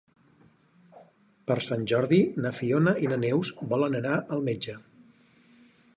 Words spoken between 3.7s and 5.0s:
volen anar al metge.